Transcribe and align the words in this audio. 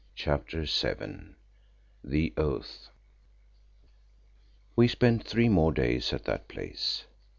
CHAPTER 0.15 0.63
VII. 0.65 1.35
THE 2.03 2.33
OATH 2.35 2.89
We 4.75 4.87
spent 4.87 5.27
three 5.27 5.47
more 5.47 5.71
days 5.71 6.11
at 6.11 6.23
that 6.23 6.47
place. 6.47 7.05